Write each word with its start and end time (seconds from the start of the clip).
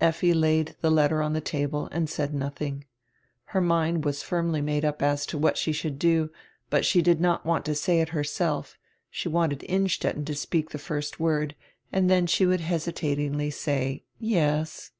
Effi 0.00 0.34
laid 0.34 0.74
die 0.82 0.88
letter 0.88 1.22
on 1.22 1.32
die 1.32 1.38
table 1.38 1.88
and 1.92 2.10
said 2.10 2.34
nothing. 2.34 2.86
Her 3.54 3.60
mind 3.60 4.04
was 4.04 4.20
firmly 4.20 4.60
made 4.60 4.84
up 4.84 5.00
as 5.00 5.24
to 5.26 5.38
what 5.38 5.56
she 5.56 5.70
should 5.70 5.96
do, 5.96 6.32
but 6.70 6.84
she 6.84 7.00
did 7.00 7.20
not 7.20 7.46
want 7.46 7.64
to 7.66 7.76
say 7.76 8.00
it 8.00 8.08
herself. 8.08 8.76
She 9.12 9.28
wanted 9.28 9.62
Innstetten 9.62 10.24
to 10.24 10.34
speak 10.34 10.70
die 10.70 10.78
first 10.80 11.20
word 11.20 11.54
and 11.92 12.10
tiien 12.10 12.28
she 12.28 12.46
would 12.46 12.62
hesitatingly 12.62 13.50
say, 13.52 14.02
"yes." 14.18 14.90